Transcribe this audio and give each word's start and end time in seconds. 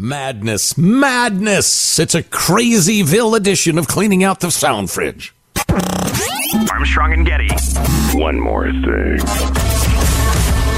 Madness, 0.00 0.78
madness! 0.78 1.98
It's 1.98 2.14
a 2.14 2.22
crazyville 2.22 3.36
edition 3.36 3.78
of 3.78 3.88
cleaning 3.88 4.22
out 4.22 4.38
the 4.38 4.48
sound 4.48 4.92
fridge. 4.92 5.34
Armstrong 6.70 7.14
and 7.14 7.26
Getty. 7.26 7.48
One 8.16 8.38
more 8.38 8.70
thing. 8.70 9.16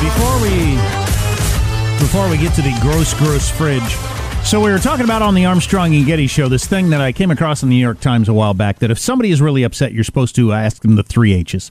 Before 0.01 0.41
we 0.41 0.77
before 2.01 2.31
we 2.31 2.39
get 2.39 2.55
to 2.55 2.63
the 2.63 2.75
gross 2.81 3.13
gross 3.13 3.51
fridge. 3.51 3.95
So 4.43 4.59
we 4.59 4.71
were 4.71 4.79
talking 4.79 5.05
about 5.05 5.21
on 5.21 5.35
the 5.35 5.45
Armstrong 5.45 5.95
and 5.95 6.07
Getty 6.07 6.27
show 6.27 6.49
this 6.49 6.67
thing 6.67 6.89
that 6.89 7.03
I 7.03 7.13
came 7.13 7.31
across 7.31 7.63
in 7.63 7.69
the 7.69 7.77
New 7.77 7.83
York 7.83 8.01
Times 8.01 8.27
a 8.27 8.33
while 8.33 8.55
back 8.55 8.79
that 8.79 8.91
if 8.91 8.99
somebody 8.99 9.33
is 9.33 9.43
really 9.43 9.65
upset, 9.65 9.93
you're 9.93 10.03
supposed 10.03 10.35
to 10.37 10.55
ask 10.55 10.81
them 10.81 10.97
the 10.97 11.03
three 11.03 11.35
H's. 11.35 11.71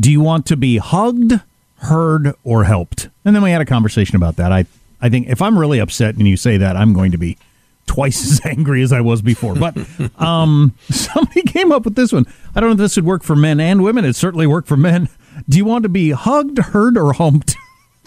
Do 0.00 0.10
you 0.10 0.20
want 0.20 0.46
to 0.46 0.56
be 0.56 0.78
hugged, 0.78 1.34
heard, 1.76 2.34
or 2.42 2.64
helped? 2.64 3.08
And 3.24 3.36
then 3.36 3.44
we 3.44 3.52
had 3.52 3.60
a 3.60 3.66
conversation 3.66 4.16
about 4.16 4.34
that. 4.34 4.50
I 4.50 4.66
I 5.00 5.08
think 5.08 5.28
if 5.28 5.40
I'm 5.42 5.58
really 5.58 5.78
upset 5.78 6.16
and 6.16 6.26
you 6.26 6.36
say 6.36 6.56
that, 6.58 6.76
I'm 6.76 6.92
going 6.92 7.12
to 7.12 7.18
be 7.18 7.38
twice 7.86 8.22
as 8.32 8.40
angry 8.44 8.82
as 8.82 8.92
I 8.92 9.00
was 9.00 9.22
before. 9.22 9.54
But 9.54 9.76
um, 10.20 10.74
somebody 10.90 11.42
came 11.42 11.72
up 11.72 11.84
with 11.84 11.94
this 11.94 12.12
one. 12.12 12.26
I 12.54 12.60
don't 12.60 12.68
know 12.70 12.72
if 12.74 12.78
this 12.78 12.96
would 12.96 13.04
work 13.06 13.22
for 13.22 13.36
men 13.36 13.60
and 13.60 13.82
women. 13.82 14.04
It 14.04 14.16
certainly 14.16 14.46
worked 14.46 14.68
for 14.68 14.76
men. 14.76 15.08
Do 15.48 15.56
you 15.56 15.64
want 15.64 15.84
to 15.84 15.88
be 15.88 16.10
hugged, 16.10 16.58
heard, 16.58 16.98
or 16.98 17.12
humped? 17.12 17.54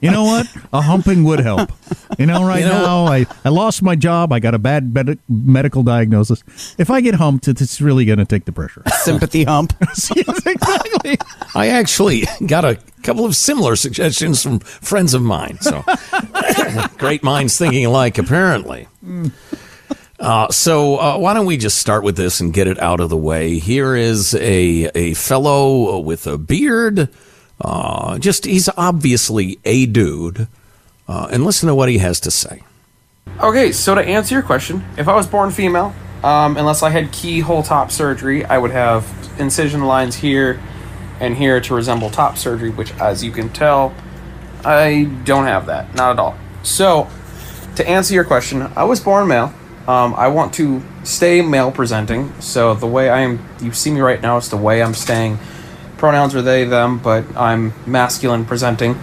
you 0.00 0.10
know 0.10 0.24
what? 0.24 0.46
A 0.72 0.80
humping 0.80 1.24
would 1.24 1.40
help. 1.40 1.72
You 2.18 2.26
know, 2.26 2.44
right 2.44 2.60
You 2.60 2.68
know- 2.68 2.82
now 2.82 3.06
I, 3.06 3.26
I 3.44 3.48
lost 3.48 3.82
my 3.82 3.96
job. 3.96 4.32
I 4.32 4.38
got 4.40 4.54
a 4.54 4.58
bad 4.58 4.92
med- 4.94 5.18
medical 5.28 5.82
diagnosis. 5.82 6.42
If 6.78 6.90
I 6.90 7.00
get 7.00 7.14
humped, 7.14 7.48
it's 7.48 7.60
it's 7.60 7.80
really 7.80 8.04
going 8.04 8.18
to 8.18 8.24
take 8.24 8.44
the 8.44 8.52
pressure. 8.52 8.82
Sympathy 8.98 9.44
hump. 9.44 9.72
yes, 9.80 10.10
exactly. 10.46 11.18
I 11.54 11.68
actually 11.68 12.24
got 12.46 12.64
a 12.64 12.78
couple 13.08 13.24
of 13.24 13.34
similar 13.34 13.74
suggestions 13.74 14.42
from 14.42 14.58
friends 14.58 15.14
of 15.14 15.22
mine. 15.22 15.58
So 15.62 15.82
great 16.98 17.22
minds 17.22 17.56
thinking 17.56 17.86
alike, 17.86 18.18
apparently. 18.18 18.86
Uh, 20.20 20.50
so 20.50 20.98
uh, 20.98 21.16
why 21.16 21.32
don't 21.32 21.46
we 21.46 21.56
just 21.56 21.78
start 21.78 22.04
with 22.04 22.18
this 22.18 22.38
and 22.40 22.52
get 22.52 22.66
it 22.66 22.78
out 22.78 23.00
of 23.00 23.08
the 23.08 23.16
way? 23.16 23.58
Here 23.58 23.96
is 23.96 24.34
a 24.34 24.90
a 24.94 25.14
fellow 25.14 26.00
with 26.00 26.26
a 26.26 26.36
beard. 26.36 27.08
Uh, 27.58 28.18
just 28.18 28.44
he's 28.44 28.68
obviously 28.76 29.58
a 29.64 29.86
dude, 29.86 30.46
uh, 31.08 31.28
and 31.30 31.46
listen 31.46 31.66
to 31.66 31.74
what 31.74 31.88
he 31.88 31.96
has 31.96 32.20
to 32.20 32.30
say. 32.30 32.62
Okay, 33.40 33.72
so 33.72 33.94
to 33.94 34.02
answer 34.02 34.34
your 34.34 34.42
question, 34.42 34.84
if 34.98 35.08
I 35.08 35.14
was 35.14 35.26
born 35.26 35.50
female, 35.50 35.94
um, 36.22 36.58
unless 36.58 36.82
I 36.82 36.90
had 36.90 37.10
keyhole 37.10 37.62
top 37.62 37.90
surgery, 37.90 38.44
I 38.44 38.58
would 38.58 38.70
have 38.70 39.06
incision 39.38 39.84
lines 39.84 40.14
here 40.14 40.60
and 41.20 41.36
here 41.36 41.60
to 41.60 41.74
resemble 41.74 42.10
top 42.10 42.36
surgery, 42.36 42.70
which, 42.70 42.92
as 42.94 43.24
you 43.24 43.32
can 43.32 43.48
tell, 43.50 43.94
I 44.64 45.04
don't 45.24 45.44
have 45.44 45.66
that. 45.66 45.94
Not 45.94 46.12
at 46.12 46.18
all. 46.18 46.36
So, 46.62 47.08
to 47.76 47.88
answer 47.88 48.14
your 48.14 48.24
question, 48.24 48.62
I 48.76 48.84
was 48.84 49.00
born 49.00 49.28
male. 49.28 49.52
Um, 49.86 50.14
I 50.14 50.28
want 50.28 50.52
to 50.54 50.82
stay 51.04 51.40
male 51.42 51.70
presenting. 51.70 52.38
So, 52.40 52.74
the 52.74 52.86
way 52.86 53.08
I 53.08 53.20
am, 53.20 53.46
you 53.60 53.72
see 53.72 53.90
me 53.90 54.00
right 54.00 54.20
now, 54.20 54.36
it's 54.36 54.48
the 54.48 54.56
way 54.56 54.82
I'm 54.82 54.94
staying. 54.94 55.38
Pronouns 55.96 56.34
are 56.34 56.42
they, 56.42 56.64
them, 56.64 56.98
but 56.98 57.24
I'm 57.36 57.72
masculine 57.86 58.44
presenting. 58.44 58.96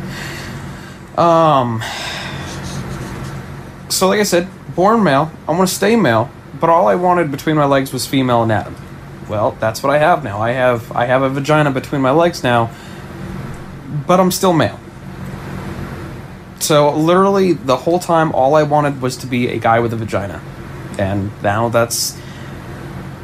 Um, 1.18 1.82
so 3.90 4.10
like 4.10 4.20
I 4.20 4.24
said, 4.24 4.48
born 4.76 5.04
male. 5.04 5.32
I 5.48 5.52
want 5.52 5.70
to 5.70 5.74
stay 5.74 5.96
male, 5.96 6.30
but 6.60 6.70
all 6.70 6.88
I 6.88 6.96
wanted 6.96 7.32
between 7.32 7.56
my 7.56 7.66
legs 7.66 7.94
was 7.94 8.06
female 8.06 8.44
anatomy. 8.44 8.76
Well, 9.30 9.58
that's 9.60 9.82
what 9.82 9.92
I 9.92 9.98
have 9.98 10.24
now. 10.24 10.42
I 10.42 10.52
have 10.52 10.92
I 10.92 11.06
have 11.06 11.22
a 11.22 11.30
vagina 11.30 11.72
between 11.72 12.02
my 12.02 12.12
legs 12.12 12.44
now, 12.44 12.70
but 14.08 14.20
I'm 14.20 14.32
still 14.32 14.54
male. 14.54 14.80
So 16.60 16.96
literally 16.96 17.54
the 17.54 17.78
whole 17.78 18.00
time 18.00 18.32
all 18.34 18.56
I 18.56 18.64
wanted 18.64 19.02
was 19.02 19.18
to 19.18 19.28
be 19.28 19.50
a 19.50 19.58
guy 19.58 19.80
with 19.80 19.94
a 19.94 19.98
vagina. 19.98 20.42
And 20.98 21.32
now 21.44 21.70
that's 21.70 22.18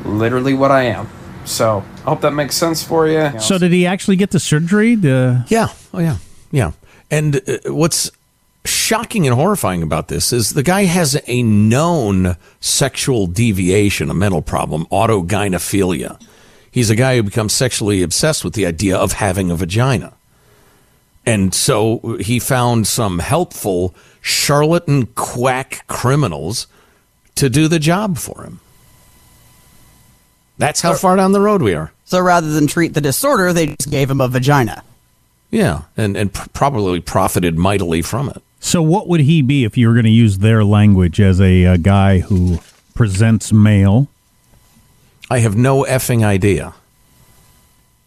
literally 0.06 0.54
what 0.54 0.72
I 0.72 0.84
am. 0.84 1.08
So, 1.46 1.84
I 2.06 2.10
hope 2.10 2.22
that 2.22 2.34
makes 2.34 2.56
sense 2.56 2.84
for 2.84 3.08
you. 3.08 3.40
So 3.40 3.58
did 3.58 3.72
he 3.72 3.88
actually 3.88 4.16
get 4.16 4.30
the 4.30 4.40
surgery? 4.40 4.96
The 4.96 5.46
Yeah. 5.50 5.70
Oh, 5.94 6.00
yeah. 6.00 6.18
Yeah. 6.52 6.74
And 7.10 7.38
uh, 7.38 7.74
what's 7.74 8.12
shocking 8.92 9.26
and 9.26 9.34
horrifying 9.34 9.82
about 9.82 10.10
this 10.10 10.34
is 10.34 10.52
the 10.52 10.62
guy 10.62 10.84
has 10.84 11.18
a 11.26 11.44
known 11.44 12.36
sexual 12.60 13.26
deviation, 13.26 14.10
a 14.10 14.14
mental 14.14 14.42
problem, 14.42 14.86
autogynephilia. 14.88 16.22
He's 16.70 16.90
a 16.90 16.96
guy 16.98 17.16
who 17.16 17.24
becomes 17.24 17.54
sexually 17.54 18.02
obsessed 18.02 18.44
with 18.44 18.54
the 18.54 18.66
idea 18.66 18.98
of 18.98 19.14
having 19.14 19.50
a 19.50 19.56
vagina. 19.56 20.12
And 21.26 21.56
so 21.56 22.18
he 22.20 22.38
found 22.38 22.86
some 22.86 23.20
helpful 23.20 23.96
charlatan 24.20 25.06
quack 25.16 25.88
criminals 25.88 26.68
to 27.36 27.50
do 27.50 27.70
the 27.70 27.80
job 27.80 28.18
for 28.18 28.44
him. 28.44 28.60
That's 30.58 30.82
how 30.82 30.96
far 30.96 31.16
down 31.16 31.32
the 31.32 31.40
road 31.40 31.62
we 31.62 31.76
are. 31.76 31.94
So 32.04 32.20
rather 32.20 32.52
than 32.52 32.68
treat 32.68 32.94
the 32.94 33.00
disorder, 33.00 33.54
they 33.54 33.68
just 33.68 33.90
gave 33.90 34.12
him 34.12 34.20
a 34.20 34.28
vagina. 34.28 34.84
Yeah, 35.50 35.84
and 35.96 36.18
and 36.18 36.34
probably 36.34 37.00
profited 37.00 37.58
mightily 37.58 38.02
from 38.02 38.28
it. 38.28 38.42
So, 38.64 38.82
what 38.84 39.08
would 39.08 39.22
he 39.22 39.42
be 39.42 39.64
if 39.64 39.76
you 39.76 39.88
were 39.88 39.94
going 39.94 40.06
to 40.06 40.12
use 40.12 40.38
their 40.38 40.64
language 40.64 41.20
as 41.20 41.42
a, 41.42 41.64
a 41.64 41.78
guy 41.80 42.20
who 42.20 42.60
presents 42.94 43.52
male? 43.52 44.08
I 45.32 45.40
have 45.40 45.58
no 45.58 45.84
effing 45.84 46.24
idea. 46.24 46.76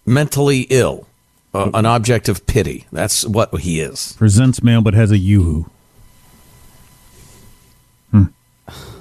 Mentally 0.06 0.60
ill, 0.70 1.08
uh, 1.52 1.70
an 1.74 1.86
object 1.86 2.28
of 2.28 2.46
pity. 2.46 2.86
That's 2.92 3.26
what 3.26 3.52
he 3.60 3.80
is. 3.80 4.12
Presents 4.16 4.62
male, 4.62 4.80
but 4.80 4.94
has 4.94 5.10
a 5.10 5.18
yoo-hoo. 5.18 5.68
Hmm. 8.12 8.24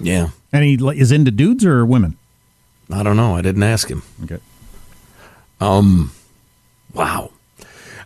Yeah. 0.02 0.30
And 0.52 0.64
he 0.64 0.74
is 1.00 1.12
into 1.12 1.30
dudes 1.30 1.64
or 1.64 1.86
women? 1.86 2.18
I 2.92 3.04
don't 3.04 3.16
know. 3.16 3.36
I 3.36 3.42
didn't 3.42 3.64
ask 3.64 3.90
him. 3.90 4.02
Okay. 4.24 4.40
Um. 5.62 6.12
Wow. 6.94 7.33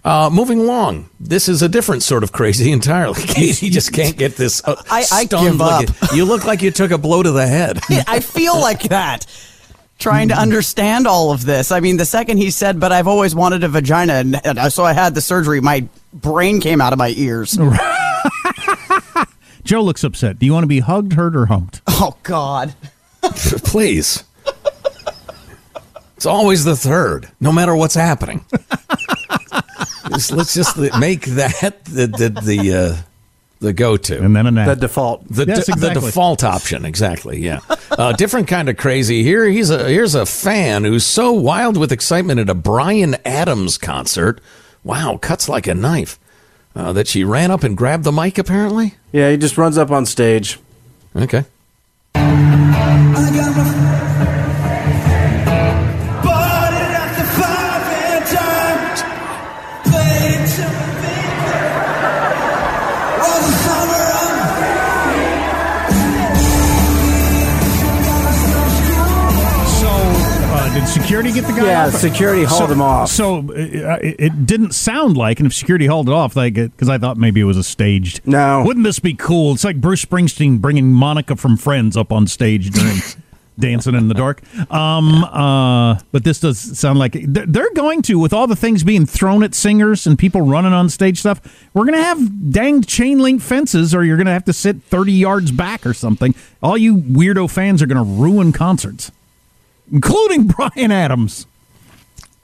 Uh, 0.03 0.29
moving 0.31 0.59
along, 0.59 1.09
this 1.19 1.49
is 1.49 1.61
a 1.61 1.67
different 1.69 2.01
sort 2.03 2.23
of 2.23 2.31
crazy 2.31 2.71
entirely. 2.73 3.21
Casey 3.27 3.69
just 3.69 3.91
can't 3.94 4.17
get 4.17 4.35
this. 4.35 4.61
Uh, 4.65 4.81
I- 4.89 5.05
I 5.11 5.25
give 5.25 5.57
like 5.57 5.89
up. 5.89 5.95
it- 6.03 6.15
you 6.15 6.25
look 6.25 6.45
like 6.45 6.61
you 6.61 6.71
took 6.71 6.91
a 6.91 6.97
blow 6.97 7.23
to 7.23 7.31
the 7.31 7.45
head. 7.47 7.79
I 8.07 8.19
feel 8.19 8.59
like 8.59 8.83
that. 8.83 9.25
Trying 9.99 10.27
to 10.27 10.35
understand 10.39 11.07
all 11.07 11.31
of 11.31 11.44
this. 11.44 11.71
I 11.71 11.79
mean, 11.79 11.97
the 11.97 12.05
second 12.05 12.38
he 12.38 12.51
said, 12.51 12.79
but 12.79 12.91
I've 12.91 13.07
always 13.07 13.33
wanted 13.33 13.63
a 13.63 13.67
vagina, 13.67 14.13
and, 14.13 14.39
and 14.45 14.71
so 14.71 14.83
I 14.83 14.94
had 14.94 15.15
the 15.15 15.21
surgery, 15.21 15.59
my 15.59 15.88
brain 16.13 16.61
came 16.61 16.81
out 16.81 16.94
of 16.94 16.99
my 16.99 17.09
ears. 17.17 17.57
Joe 19.63 19.81
looks 19.81 20.03
upset. 20.03 20.38
Do 20.38 20.45
you 20.45 20.53
want 20.53 20.63
to 20.63 20.67
be 20.67 20.79
hugged, 20.81 21.13
hurt, 21.13 21.35
or 21.35 21.47
humped? 21.47 21.81
Oh, 21.88 22.15
God. 22.23 22.75
Please. 23.23 24.23
It's 26.15 26.25
always 26.27 26.63
the 26.63 26.75
third, 26.75 27.29
no 27.39 27.51
matter 27.51 27.75
what's 27.75 27.95
happening. 27.95 28.45
Just- 30.17 30.31
let's 30.31 30.53
just 30.53 30.77
make 30.99 31.21
that 31.25 31.85
the 31.85 32.07
the 32.07 32.29
the, 32.43 32.73
uh, 32.73 32.95
the 33.59 33.73
go-to. 33.73 34.21
And 34.23 34.35
then 34.35 34.45
a 34.47 34.51
nap. 34.51 34.67
The 34.67 34.75
default. 34.75 35.27
The, 35.29 35.45
Yes, 35.47 35.65
de- 35.65 35.79
the 35.79 35.89
default 35.89 36.43
option, 36.43 36.85
exactly. 36.85 37.39
Yeah, 37.39 37.59
uh, 37.91 38.11
different 38.13 38.47
kind 38.47 38.69
of 38.69 38.77
crazy. 38.77 39.23
Here, 39.23 39.45
he's 39.45 39.69
a 39.69 39.87
here's 39.89 40.13
a 40.15 40.25
fan 40.25 40.83
who's 40.83 41.05
so 41.05 41.31
wild 41.33 41.77
with 41.77 41.91
excitement 41.91 42.39
at 42.39 42.49
a 42.49 42.53
Bryan 42.55 43.15
Adams 43.25 43.77
concert. 43.77 44.41
Wow, 44.83 45.17
cuts 45.21 45.49
like 45.49 45.67
a 45.67 45.73
knife. 45.75 46.19
Uh, 46.75 46.93
that 46.93 47.07
she 47.07 47.23
ran 47.23 47.49
up 47.49 47.63
and 47.63 47.75
grabbed 47.75 48.03
the 48.03 48.11
mic. 48.11 48.37
Apparently, 48.37 48.93
Yeah, 49.11 49.31
he 49.31 49.37
just 49.37 49.57
runs 49.57 49.77
up 49.79 49.89
on 49.89 50.05
stage. 50.05 50.59
okay. 51.15 51.43
Security 71.17 71.41
get 71.41 71.47
the 71.55 71.59
guy 71.59 71.67
Yeah, 71.67 71.87
off? 71.87 71.93
security 71.93 72.43
hauled 72.43 72.69
so, 72.69 72.73
him 72.73 72.81
off. 72.81 73.09
So, 73.09 73.37
uh, 73.39 73.97
it, 74.01 74.15
it 74.19 74.45
didn't 74.45 74.73
sound 74.73 75.17
like, 75.17 75.39
and 75.39 75.47
if 75.47 75.53
security 75.53 75.87
hauled 75.87 76.09
it 76.09 76.13
off, 76.13 76.35
like, 76.35 76.53
because 76.53 76.89
I 76.89 76.97
thought 76.97 77.17
maybe 77.17 77.41
it 77.41 77.45
was 77.45 77.57
a 77.57 77.63
staged. 77.63 78.21
No. 78.25 78.63
Wouldn't 78.63 78.83
this 78.83 78.99
be 78.99 79.13
cool? 79.13 79.53
It's 79.53 79.63
like 79.63 79.81
Bruce 79.81 80.05
Springsteen 80.05 80.59
bringing 80.61 80.91
Monica 80.91 81.35
from 81.35 81.57
Friends 81.57 81.97
up 81.97 82.11
on 82.11 82.27
stage 82.27 82.69
during 82.69 82.97
Dancing 83.59 83.95
in 83.95 84.07
the 84.07 84.13
Dark. 84.13 84.41
Um, 84.71 85.23
uh, 85.23 85.99
but 86.11 86.23
this 86.23 86.39
does 86.39 86.77
sound 86.77 86.99
like 86.99 87.13
they're 87.13 87.47
they're 87.47 87.73
going 87.73 88.03
to, 88.03 88.19
with 88.19 88.31
all 88.31 88.45
the 88.45 88.55
things 88.55 88.83
being 88.83 89.07
thrown 89.07 89.41
at 89.41 89.55
singers 89.55 90.05
and 90.05 90.19
people 90.19 90.41
running 90.41 90.73
on 90.73 90.89
stage 90.89 91.19
stuff, 91.19 91.41
we're 91.73 91.85
going 91.85 91.97
to 91.97 92.03
have 92.03 92.51
danged 92.51 92.87
chain 92.87 93.17
link 93.17 93.41
fences, 93.41 93.95
or 93.95 94.03
you're 94.03 94.17
going 94.17 94.27
to 94.27 94.31
have 94.33 94.45
to 94.45 94.53
sit 94.53 94.83
30 94.83 95.11
yards 95.13 95.51
back 95.51 95.87
or 95.87 95.95
something. 95.95 96.35
All 96.61 96.77
you 96.77 96.97
weirdo 96.97 97.49
fans 97.49 97.81
are 97.81 97.87
going 97.87 97.97
to 97.97 98.03
ruin 98.03 98.51
concerts, 98.51 99.11
including 99.91 100.47
Bryan 100.47 100.91
Adams. 100.91 101.45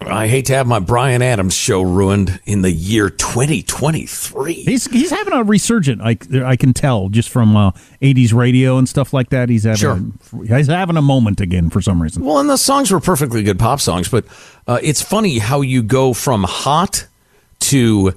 I 0.02 0.28
hate 0.28 0.48
to 0.48 0.54
have 0.54 0.68
my 0.68 0.80
Bryan 0.80 1.22
Adams 1.22 1.54
show 1.54 1.82
ruined 1.82 2.42
in 2.46 2.62
the 2.62 2.72
year 2.72 3.10
2023. 3.10 4.54
He's 4.54 4.86
he's 4.92 5.12
having 5.12 5.34
a 5.34 5.44
resurgent. 5.44 6.02
I, 6.02 6.18
I 6.44 6.58
can 6.58 6.74
tell 6.74 7.08
just 7.08 7.30
from 7.30 7.56
uh, 7.56 7.72
80s 8.02 8.34
radio 8.34 8.78
and 8.78 8.90
stuff 8.90 9.14
like 9.14 9.30
that. 9.30 9.48
He's 9.48 9.64
having 9.64 10.14
Sure. 10.30 10.44
he's 10.58 10.68
having 10.68 10.98
a 10.98 11.02
moment 11.02 11.40
again 11.40 11.70
for 11.70 11.82
some 11.82 12.02
reason. 12.02 12.26
Well, 12.26 12.40
and 12.40 12.50
the 12.50 12.58
songs 12.58 12.92
were 12.92 13.00
perfectly 13.00 13.44
good 13.44 13.58
pop 13.60 13.80
songs, 13.80 14.10
but 14.10 14.26
uh, 14.68 14.80
it's 14.84 15.02
funny 15.02 15.40
how 15.40 15.62
you 15.62 15.82
go 15.82 16.14
from 16.14 16.44
hot 16.44 17.08
to 17.60 18.14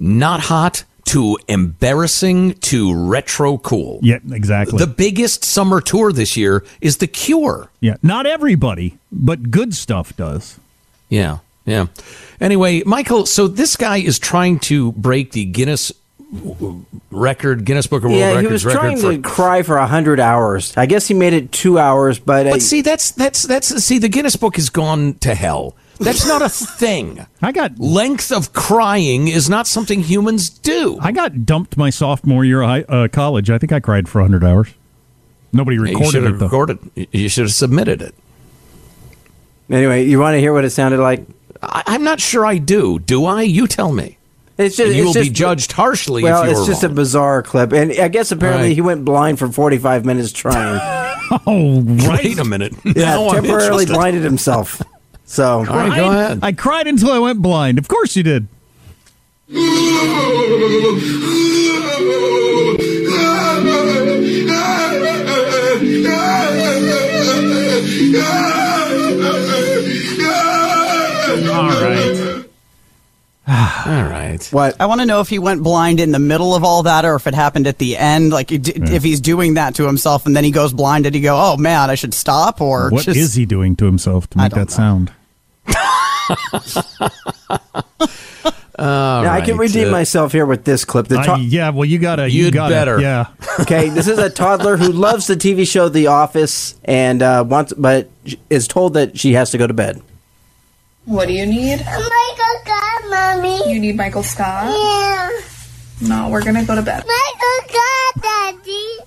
not 0.00 0.40
hot 0.40 0.84
to 1.16 1.38
embarrassing 1.48 2.52
to 2.60 2.94
retro 2.94 3.56
cool. 3.56 3.98
Yeah, 4.02 4.18
exactly. 4.30 4.76
The 4.76 4.86
biggest 4.86 5.46
summer 5.46 5.80
tour 5.80 6.12
this 6.12 6.36
year 6.36 6.62
is 6.82 6.98
The 6.98 7.06
Cure. 7.06 7.70
yeah, 7.80 7.96
not 8.02 8.26
everybody, 8.26 8.98
but 9.10 9.50
good 9.50 9.74
stuff 9.74 10.14
does. 10.14 10.60
Yeah, 11.08 11.38
yeah. 11.64 11.86
Anyway, 12.38 12.82
Michael, 12.84 13.24
so 13.24 13.48
this 13.48 13.76
guy 13.76 13.96
is 13.96 14.18
trying 14.18 14.58
to 14.60 14.92
break 14.92 15.32
the 15.32 15.46
Guinness 15.46 15.90
record, 17.10 17.64
Guinness 17.64 17.86
Book 17.86 18.04
of 18.04 18.10
World 18.10 18.20
Records. 18.20 18.20
Yeah, 18.20 18.30
he 18.32 18.46
Records 18.46 18.52
was 18.52 18.66
record 18.66 18.78
trying 18.80 18.98
for 18.98 19.12
to 19.12 19.22
cry 19.22 19.62
for 19.62 19.78
a 19.78 19.86
hundred 19.86 20.20
hours. 20.20 20.76
I 20.76 20.84
guess 20.84 21.08
he 21.08 21.14
made 21.14 21.32
it 21.32 21.50
two 21.50 21.78
hours, 21.78 22.18
but, 22.18 22.46
uh, 22.46 22.50
But 22.50 22.60
see, 22.60 22.82
that's 22.82 23.12
that's 23.12 23.42
that's 23.44 23.68
see, 23.82 23.96
the 23.98 24.10
Guinness 24.10 24.36
Book 24.36 24.56
has 24.56 24.68
gone 24.68 25.14
to 25.20 25.34
hell. 25.34 25.76
That's 25.98 26.26
not 26.26 26.42
a 26.42 26.48
thing. 26.48 27.26
I 27.40 27.52
got 27.52 27.78
Length 27.78 28.30
of 28.32 28.52
crying 28.52 29.28
is 29.28 29.48
not 29.48 29.66
something 29.66 30.00
humans 30.02 30.48
do. 30.50 30.98
I 31.00 31.12
got 31.12 31.46
dumped 31.46 31.76
my 31.76 31.90
sophomore 31.90 32.44
year 32.44 32.62
of 32.62 32.68
high, 32.68 32.82
uh, 32.82 33.08
college. 33.08 33.50
I 33.50 33.58
think 33.58 33.72
I 33.72 33.80
cried 33.80 34.08
for 34.08 34.20
100 34.20 34.44
hours. 34.44 34.74
Nobody 35.52 35.78
recorded 35.78 36.10
should 36.10 36.24
it 36.24 36.38
though. 36.38 36.46
recorded. 36.46 36.78
You 37.12 37.28
should 37.28 37.44
have 37.44 37.52
submitted 37.54 38.02
it. 38.02 38.14
anyway, 39.70 40.04
you 40.04 40.18
want 40.18 40.34
to 40.34 40.40
hear 40.40 40.52
what 40.52 40.64
it 40.64 40.70
sounded 40.70 41.00
like? 41.00 41.24
I, 41.62 41.82
I'm 41.86 42.04
not 42.04 42.20
sure 42.20 42.44
I 42.44 42.58
do. 42.58 42.98
Do 42.98 43.24
I? 43.24 43.42
You 43.42 43.66
tell 43.66 43.92
me. 43.92 44.18
It's 44.58 44.76
just 44.76 44.88
And 44.88 44.96
you 44.96 45.02
it's 45.02 45.06
will 45.08 45.12
just, 45.22 45.30
be 45.30 45.34
judged 45.34 45.72
harshly. 45.72 46.22
Well, 46.22 46.42
if 46.42 46.46
you 46.46 46.50
it's 46.52 46.60
were 46.60 46.66
just 46.66 46.82
a 46.84 46.88
bizarre 46.88 47.42
clip, 47.42 47.72
and 47.72 47.92
I 47.92 48.08
guess 48.08 48.32
apparently 48.32 48.68
Right. 48.68 48.74
he 48.74 48.80
went 48.80 49.04
blind 49.04 49.38
for 49.38 49.48
forty-five 49.48 50.04
minutes 50.04 50.32
trying. 50.32 50.80
Oh, 51.44 51.80
right. 51.82 52.22
Wait 52.22 52.38
a 52.38 52.44
minute. 52.44 52.72
yeah, 52.84 52.92
Now 53.16 53.32
temporarily 53.32 53.84
blinded 53.84 54.22
himself. 54.22 54.80
So 55.26 55.58
All 55.58 55.64
right, 55.64 55.94
go 55.96 56.06
I- 56.06 56.14
ahead. 56.22 56.38
I 56.42 56.52
cried 56.52 56.86
until 56.86 57.10
I 57.10 57.18
went 57.18 57.42
blind. 57.42 57.78
Of 57.78 57.88
course 57.88 58.16
you 58.16 58.22
did. 58.22 58.48
All 71.48 71.70
right. 71.70 72.44
All 73.48 74.02
right. 74.02 74.48
what? 74.50 74.74
I 74.80 74.86
want 74.86 75.00
to 75.00 75.06
know 75.06 75.20
if 75.20 75.28
he 75.28 75.38
went 75.38 75.62
blind 75.62 76.00
in 76.00 76.10
the 76.10 76.18
middle 76.18 76.54
of 76.54 76.64
all 76.64 76.82
that 76.82 77.04
or 77.04 77.14
if 77.14 77.26
it 77.28 77.34
happened 77.34 77.66
at 77.68 77.78
the 77.78 77.96
end. 77.96 78.30
Like, 78.32 78.48
d- 78.48 78.58
if 78.74 79.02
he's 79.04 79.20
doing 79.20 79.54
that 79.54 79.76
to 79.76 79.86
himself 79.86 80.26
and 80.26 80.34
then 80.36 80.42
he 80.44 80.50
goes 80.50 80.72
blind, 80.72 81.04
did 81.04 81.14
he 81.14 81.20
go, 81.20 81.36
oh 81.40 81.56
man, 81.56 81.88
I 81.88 81.94
should 81.94 82.12
stop? 82.12 82.60
Or 82.60 82.90
What 82.90 83.06
is 83.08 83.14
just, 83.14 83.36
he 83.36 83.46
doing 83.46 83.76
to 83.76 83.84
himself 83.86 84.28
to 84.30 84.38
make 84.38 84.52
that 84.52 84.58
know. 84.68 84.74
sound? 84.74 85.12
Now, 88.78 89.32
I 89.32 89.40
can 89.40 89.56
redeem 89.56 89.88
uh, 89.88 89.92
myself 89.92 90.32
here 90.32 90.44
with 90.44 90.64
this 90.64 90.84
clip. 90.84 91.08
The 91.08 91.18
I- 91.18 91.36
to- 91.36 91.40
yeah, 91.40 91.70
well, 91.70 91.84
you 91.84 91.98
gotta. 91.98 92.30
You 92.30 92.44
You'd 92.44 92.54
gotta, 92.54 92.74
better. 92.74 93.00
Yeah. 93.00 93.28
okay, 93.60 93.88
this 93.88 94.06
is 94.06 94.18
a 94.18 94.28
toddler 94.28 94.76
who 94.76 94.92
loves 94.92 95.26
the 95.26 95.34
TV 95.34 95.66
show 95.66 95.88
The 95.88 96.08
Office 96.08 96.78
and 96.84 97.22
uh, 97.22 97.44
wants, 97.46 97.72
but 97.72 98.10
is 98.50 98.68
told 98.68 98.94
that 98.94 99.18
she 99.18 99.32
has 99.32 99.50
to 99.52 99.58
go 99.58 99.66
to 99.66 99.74
bed. 99.74 100.02
What 101.06 101.28
do 101.28 101.34
you 101.34 101.46
need? 101.46 101.78
Michael 101.78 102.62
God, 102.64 103.10
mommy. 103.10 103.72
You 103.72 103.78
need 103.80 103.96
Michael 103.96 104.22
Scott? 104.22 104.66
Yeah. 104.76 105.30
No, 106.02 106.28
we're 106.28 106.42
gonna 106.42 106.64
go 106.64 106.74
to 106.74 106.82
bed. 106.82 107.04
Michael 107.06 107.72
God, 107.72 108.22
Daddy. 108.22 108.98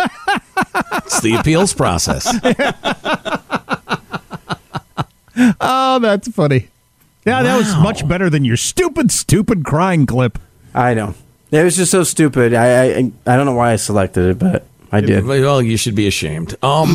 It's 0.97 1.21
the 1.21 1.35
appeals 1.35 1.73
process. 1.73 2.33
Oh, 5.61 5.99
that's 5.99 6.29
funny. 6.29 6.69
Yeah, 7.27 7.43
that 7.43 7.57
was 7.57 7.75
much 7.77 8.07
better 8.07 8.31
than 8.31 8.45
your 8.45 8.57
stupid, 8.57 9.11
stupid 9.11 9.65
crying 9.65 10.07
clip. 10.07 10.39
I 10.73 10.95
know. 10.95 11.15
It 11.51 11.65
was 11.65 11.77
just 11.77 11.91
so 11.91 12.05
stupid. 12.05 12.55
I 12.55 12.85
I, 12.85 13.13
I 13.27 13.37
don't 13.37 13.45
know 13.45 13.55
why 13.55 13.73
I 13.73 13.77
selected 13.77 14.31
it, 14.31 14.39
but 14.39 14.65
I 14.93 15.01
did. 15.01 15.25
Well, 15.25 15.61
you 15.61 15.77
should 15.77 15.97
be 15.97 16.07
ashamed. 16.07 16.55
Um, 16.63 16.89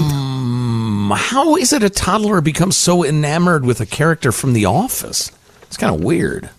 how 1.18 1.56
is 1.56 1.74
it 1.74 1.84
a 1.84 1.90
toddler 1.90 2.42
becomes 2.42 2.76
so 2.78 3.04
enamored 3.04 3.66
with 3.66 3.80
a 3.82 3.86
character 3.86 4.32
from 4.32 4.54
The 4.54 4.66
Office? 4.66 5.32
It's 5.64 5.78
kind 5.78 5.94
of 5.94 6.04
weird. 6.04 6.50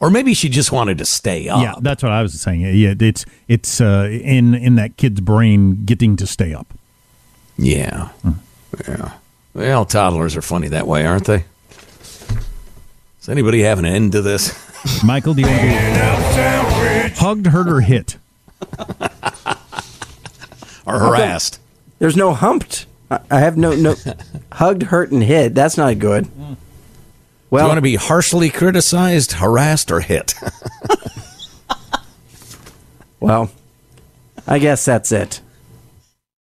Or 0.00 0.10
maybe 0.10 0.34
she 0.34 0.48
just 0.48 0.72
wanted 0.72 0.98
to 0.98 1.04
stay 1.04 1.48
up. 1.48 1.62
Yeah, 1.62 1.74
that's 1.80 2.02
what 2.02 2.10
I 2.10 2.22
was 2.22 2.40
saying. 2.40 2.62
Yeah, 2.62 2.94
it's 2.98 3.24
it's 3.46 3.80
uh, 3.80 4.08
in 4.10 4.54
in 4.54 4.74
that 4.74 4.96
kid's 4.96 5.20
brain 5.20 5.84
getting 5.84 6.16
to 6.16 6.26
stay 6.26 6.52
up. 6.52 6.66
Yeah. 7.56 8.08
Yeah. 8.88 9.12
Well, 9.54 9.84
toddlers 9.84 10.36
are 10.36 10.42
funny 10.42 10.68
that 10.68 10.88
way, 10.88 11.06
aren't 11.06 11.26
they? 11.26 11.44
Does 13.20 13.28
anybody 13.28 13.62
have 13.62 13.78
an 13.78 13.84
end 13.84 14.12
to 14.12 14.22
this? 14.22 14.58
Michael, 15.04 15.34
do 15.34 15.42
you 15.42 15.46
want 15.46 15.60
to 15.60 15.66
be 15.66 17.14
hugged, 17.14 17.46
hurt, 17.46 17.68
or 17.68 17.80
hit? 17.80 18.16
Or 20.84 20.98
harassed. 20.98 21.60
There's 22.00 22.16
no 22.16 22.34
humped. 22.34 22.86
I 23.30 23.40
have 23.40 23.56
no 23.56 23.74
no 23.74 23.94
hugged, 24.52 24.84
hurt, 24.84 25.10
and 25.10 25.22
hit. 25.22 25.54
That's 25.54 25.76
not 25.76 25.98
good. 25.98 26.24
Do 26.24 26.30
you 26.40 26.56
Well, 27.50 27.68
want 27.68 27.78
to 27.78 27.82
be 27.82 27.96
harshly 27.96 28.50
criticized, 28.50 29.32
harassed, 29.32 29.90
or 29.90 30.00
hit? 30.00 30.34
well, 33.20 33.50
I 34.46 34.58
guess 34.58 34.84
that's 34.84 35.12
it. 35.12 35.40